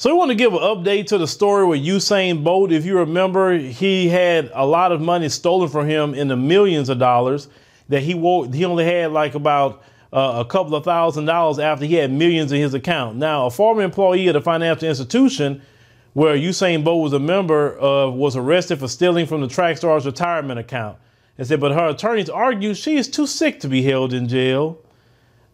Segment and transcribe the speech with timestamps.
[0.00, 2.70] So we want to give an update to the story with Usain Bolt.
[2.70, 6.88] If you remember, he had a lot of money stolen from him in the millions
[6.88, 7.48] of dollars
[7.88, 9.82] that he wore, he only had like about
[10.12, 13.16] uh, a couple of thousand dollars after he had millions in his account.
[13.16, 15.62] Now, a former employee of the financial institution
[16.12, 20.06] where Usain Bolt was a member of was arrested for stealing from the track star's
[20.06, 20.96] retirement account.
[21.38, 24.78] And said, but her attorneys argue she is too sick to be held in jail.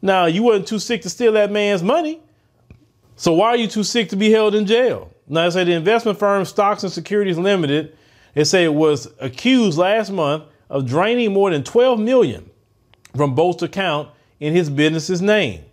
[0.03, 2.21] Now, you weren't too sick to steal that man's money.
[3.17, 5.11] So why are you too sick to be held in jail?
[5.29, 7.97] Now, they say the investment firm Stocks and Securities Limited,
[8.35, 12.51] they say it was accused last month of draining more than 12 million
[13.17, 14.09] from Bolt's account
[14.41, 15.65] in his business's name.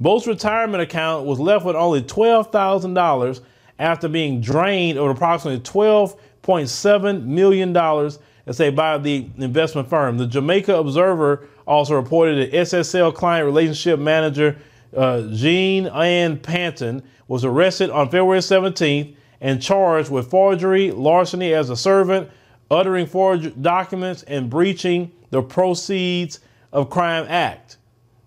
[0.00, 3.40] Bolt's retirement account was left with only $12,000
[3.78, 8.20] after being drained of approximately $12.7 million, let's
[8.52, 10.18] say, by the investment firm.
[10.18, 14.58] The Jamaica Observer also reported that SSL client relationship manager
[14.96, 21.70] uh, Jean Ann Panton was arrested on February 17th and charged with forgery, larceny as
[21.70, 22.28] a servant,
[22.70, 26.40] uttering forged documents, and breaching the Proceeds
[26.72, 27.76] of Crime Act.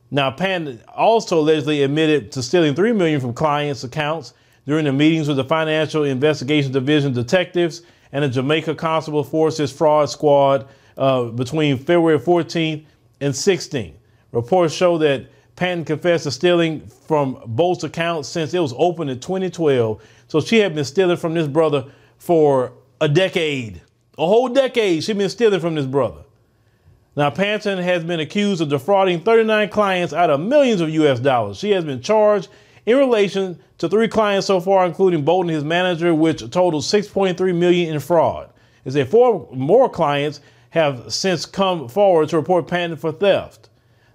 [0.09, 4.34] Now, Panton also allegedly admitted to stealing 3 million from clients' accounts
[4.66, 7.81] during the meetings with the Financial Investigation Division detectives
[8.12, 12.86] and the Jamaica Constable Forces Fraud Squad uh, between February 14th
[13.22, 13.94] and 16th.
[14.31, 15.28] Reports show that
[15.62, 20.02] Panton confessed to stealing from Bolt's account since it was opened in 2012.
[20.28, 21.86] So she had been stealing from this brother
[22.18, 23.80] for a decade.
[24.18, 26.23] A whole decade she'd been stealing from this brother.
[27.16, 31.59] Now, Panton has been accused of defrauding 39 clients out of millions of US dollars.
[31.59, 32.48] She has been charged
[32.88, 37.94] in relation to three clients so far, including Bolton his manager, which totaled 6.3 million
[37.94, 38.50] in fraud.
[38.84, 43.70] Is that four more clients have since come forward to report Panton for theft.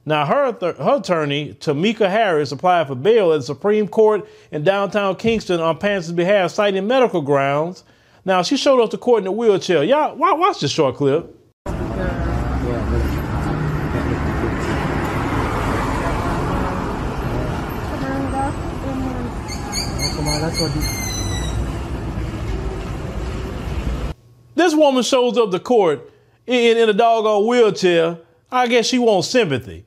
[0.09, 4.63] Now, her, th- her attorney, Tamika Harris, applied for bail at the Supreme Court in
[4.63, 7.83] downtown Kingston on Panton's behalf, citing medical grounds.
[8.25, 9.83] Now, she showed up to court in a wheelchair.
[9.83, 11.35] Y'all, watch this short clip.
[24.55, 26.13] This woman shows up to court
[26.47, 28.19] in, in a doggone wheelchair.
[28.53, 29.85] I guess she wants sympathy.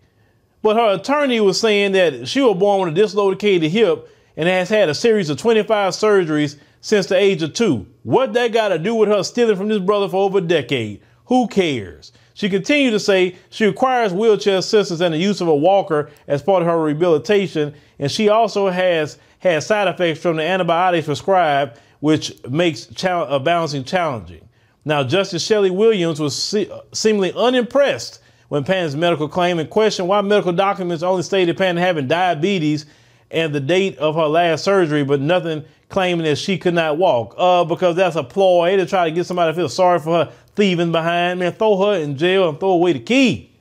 [0.61, 4.69] But her attorney was saying that she was born with a dislocated hip and has
[4.69, 7.85] had a series of 25 surgeries since the age of two.
[8.03, 11.01] What that got to do with her stealing from this brother for over a decade?
[11.25, 12.11] Who cares?
[12.33, 16.41] She continued to say she requires wheelchair assistance and the use of a walker as
[16.41, 21.77] part of her rehabilitation, and she also has had side effects from the antibiotics prescribed,
[21.99, 24.47] which makes chal- balancing challenging.
[24.85, 30.21] Now, Justice Shelley Williams was se- seemingly unimpressed when Pan's medical claim and questioned why
[30.21, 32.85] medical documents only stated Pan having diabetes
[33.31, 37.35] and the date of her last surgery, but nothing claiming that she could not walk.
[37.37, 40.33] Uh, because that's a ploy to try to get somebody to feel sorry for her
[40.55, 41.39] thieving behind.
[41.39, 43.51] Man, throw her in jail and throw away the key.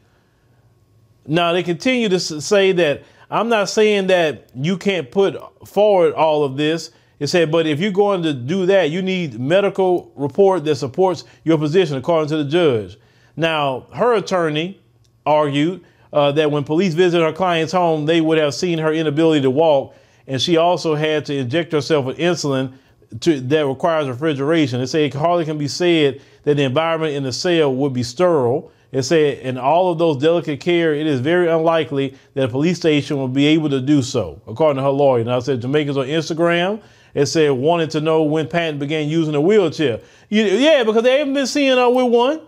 [1.27, 5.37] Now, they continue to say that I'm not saying that you can't put
[5.69, 6.91] forward all of this.
[7.19, 11.25] It said, but if you're going to do that, you need medical report that supports
[11.45, 12.97] your position, according to the judge.
[13.39, 14.81] Now, her attorney
[15.25, 19.43] argued uh, that when police visited her client's home, they would have seen her inability
[19.43, 19.95] to walk,
[20.27, 22.73] and she also had to inject herself with insulin
[23.21, 24.81] to, that requires refrigeration.
[24.81, 28.03] They say it hardly can be said that the environment in the cell would be
[28.03, 28.73] sterile.
[28.91, 32.79] It said, in all of those delicate care, it is very unlikely that a police
[32.79, 35.23] station will be able to do so, according to her lawyer.
[35.23, 36.83] Now, I said Jamaicans on Instagram,
[37.15, 40.01] it said wanted to know when Panton began using a wheelchair.
[40.29, 42.41] You, yeah, because they haven't been seeing her with one.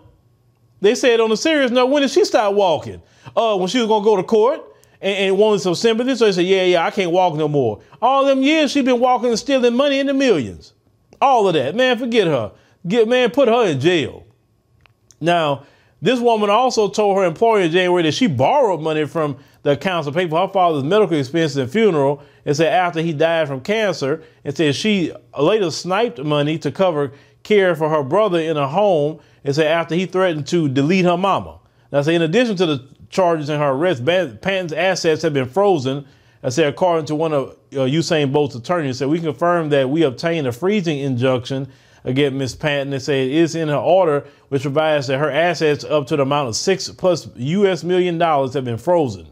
[0.81, 3.01] They said on a serious note, when did she start walking?
[3.35, 4.61] Uh, when she was gonna go to court
[4.99, 6.15] and, and wanted some sympathy.
[6.15, 7.81] So they said, yeah, yeah, I can't walk no more.
[8.01, 10.73] All them years she been walking and stealing money in the millions.
[11.21, 11.75] All of that.
[11.75, 12.51] Man, forget her.
[12.87, 14.25] Get man, put her in jail.
[15.19, 15.65] Now,
[16.01, 20.07] this woman also told her employer in January that she borrowed money from the accounts
[20.07, 23.61] to pay for her father's medical expenses and funeral and said after he died from
[23.61, 27.11] cancer and said she later sniped money to cover
[27.43, 31.17] care for her brother in a home and said after he threatened to delete her
[31.17, 31.59] mama.
[31.91, 36.05] Now, say in addition to the charges and her arrest, Panton's assets have been frozen.
[36.43, 40.03] I said, according to one of uh, Usain Bolt's attorneys, said we confirm that we
[40.03, 41.67] obtained a freezing injunction
[42.03, 42.55] against Ms.
[42.55, 42.89] Patton.
[42.89, 46.23] They say it is in her order, which provides that her assets up to the
[46.23, 47.83] amount of six plus U.S.
[47.83, 49.27] million dollars have been frozen.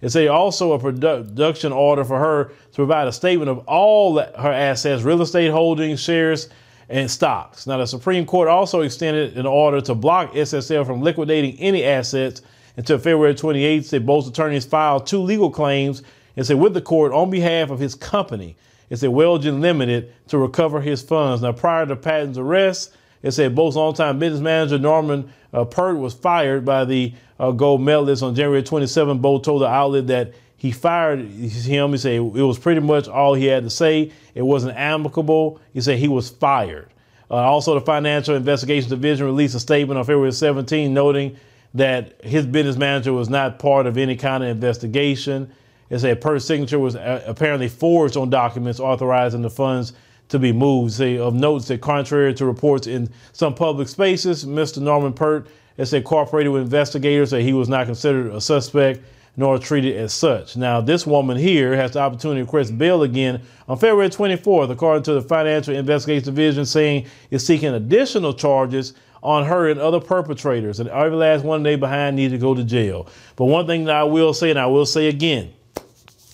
[0.00, 4.52] It's a, also a production order for her to provide a statement of all her
[4.52, 6.50] assets, real estate holdings, shares,
[6.88, 7.66] and stocks.
[7.66, 12.42] Now, the Supreme Court also extended an order to block SSL from liquidating any assets
[12.76, 13.84] until February 28th.
[13.84, 16.02] Said both attorneys filed two legal claims
[16.36, 18.56] and said with the court on behalf of his company.
[18.90, 21.42] It said Welgen Limited to recover his funds.
[21.42, 26.12] Now, prior to Panton's arrest, it said Bolt's longtime business manager Norman uh, Peart was
[26.12, 29.18] fired by the uh, gold medalist on January 27.
[29.18, 30.34] Both told the outlet that
[30.64, 31.90] he fired him.
[31.90, 34.10] He said it was pretty much all he had to say.
[34.34, 35.60] It wasn't amicable.
[35.74, 36.88] He said he was fired.
[37.30, 41.36] Uh, also, the Financial Investigations Division released a statement on February 17 noting
[41.74, 45.52] that his business manager was not part of any kind of investigation.
[45.90, 49.92] It said Peart's signature was uh, apparently forged on documents authorizing the funds
[50.30, 50.94] to be moved.
[50.94, 54.78] Say of notes that contrary to reports in some public spaces, Mr.
[54.80, 55.46] Norman Peart
[55.76, 59.00] has said cooperated with investigators that he was not considered a suspect
[59.36, 60.56] nor treated as such.
[60.56, 65.02] Now, this woman here has the opportunity to request bail again on February 24th, according
[65.04, 70.80] to the Financial Investigations Division, saying it's seeking additional charges on her and other perpetrators.
[70.80, 73.08] And every last one they behind need to go to jail.
[73.36, 75.52] But one thing that I will say, and I will say again,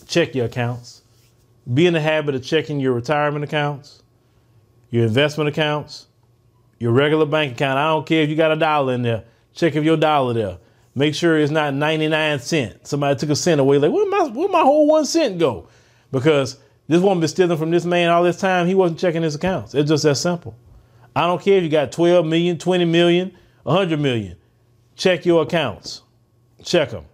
[0.06, 1.00] check your accounts
[1.73, 4.02] be in the habit of checking your retirement accounts,
[4.91, 6.06] your investment accounts,
[6.79, 7.79] your regular bank account.
[7.79, 9.25] I don't care if you got a dollar in there.
[9.55, 10.58] Check if your dollar there.
[10.95, 12.91] Make sure it's not 99 cents.
[12.91, 13.79] Somebody took a cent away.
[13.79, 15.69] Like, where my where my whole one cent go?
[16.11, 16.59] Because
[16.89, 18.67] this woman been stealing from this man all this time.
[18.67, 19.75] He wasn't checking his accounts.
[19.75, 20.57] It's just that simple.
[21.15, 24.37] I don't care if you got 12 million, 20 million, 100 million.
[24.97, 26.03] Check your accounts.
[26.65, 27.05] Check them.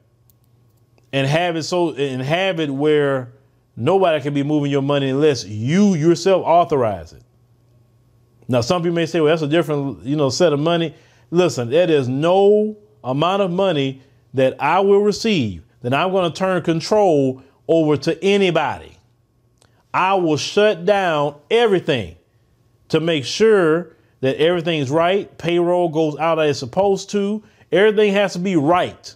[1.13, 3.33] And have it so and have it where
[3.77, 7.23] Nobody can be moving your money unless you yourself authorize it.
[8.49, 10.95] Now, some people may say, well, that's a different, you know, set of money.
[11.31, 12.77] Listen, there is no
[13.07, 14.03] amount of money
[14.35, 18.99] that I will receive then I'm going to turn control over to anybody.
[19.95, 22.17] I will shut down everything
[22.89, 25.39] to make sure that everything's right.
[25.39, 27.41] Payroll goes out as supposed to.
[27.71, 29.15] Everything has to be right.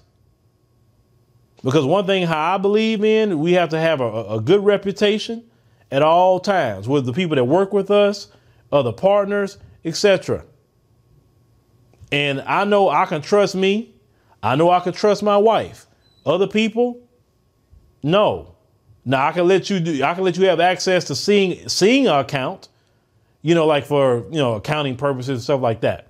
[1.64, 5.42] Because one thing how I believe in, we have to have a, a good reputation
[5.90, 8.28] at all times with the people that work with us,
[8.70, 10.44] other partners, etc.
[12.12, 13.94] And I know I can trust me.
[14.42, 15.86] I know I can trust my wife.
[16.26, 17.00] Other people,
[18.02, 18.54] no.
[19.04, 20.02] Now I can let you do.
[20.02, 22.68] I can let you have access to seeing seeing our account,
[23.42, 26.08] you know, like for you know accounting purposes and stuff like that.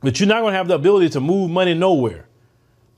[0.00, 2.26] But you're not going to have the ability to move money nowhere.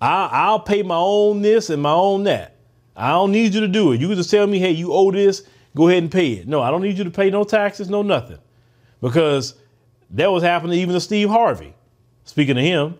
[0.00, 2.56] I, I'll pay my own this and my own that.
[2.96, 4.00] I don't need you to do it.
[4.00, 5.44] You can just tell me, hey, you owe this,
[5.76, 6.48] go ahead and pay it.
[6.48, 8.38] No, I don't need you to pay no taxes, no nothing.
[9.00, 9.54] Because
[10.10, 11.75] that was happening even to Steve Harvey.
[12.26, 12.98] Speaking of him,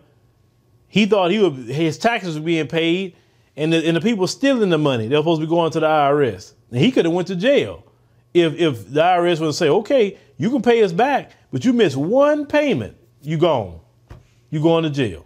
[0.87, 3.15] he thought he would his taxes were being paid
[3.55, 5.07] and the, and the people stealing the money.
[5.07, 6.53] They're supposed to be going to the IRS.
[6.71, 7.83] And he could have went to jail
[8.33, 11.95] if if the IRS would say, okay, you can pay us back, but you miss
[11.95, 13.79] one payment, you gone.
[14.49, 15.25] You going to jail.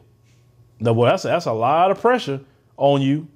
[0.80, 2.42] Now, boy, that's, that's a lot of pressure
[2.75, 3.27] on you.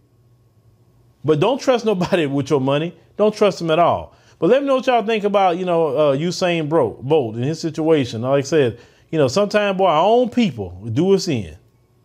[1.23, 2.97] But don't trust nobody with your money.
[3.17, 4.15] Don't trust them at all.
[4.39, 7.59] But let me know what y'all think about, you know, uh, Usain Bolt in his
[7.59, 8.21] situation.
[8.21, 8.79] Like I said,
[9.15, 11.57] you know, sometimes, boy, our own people do us in.